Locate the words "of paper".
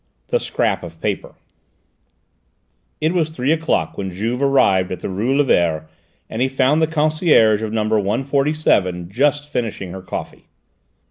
0.81-1.35